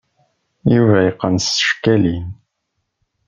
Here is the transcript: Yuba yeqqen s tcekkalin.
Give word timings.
Yuba 0.73 0.97
yeqqen 1.05 1.35
s 1.39 1.45
tcekkalin. 1.47 2.25